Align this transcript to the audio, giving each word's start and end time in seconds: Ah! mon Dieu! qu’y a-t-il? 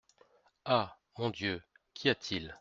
Ah! 0.65 0.97
mon 1.19 1.29
Dieu! 1.29 1.61
qu’y 1.93 2.09
a-t-il? 2.09 2.49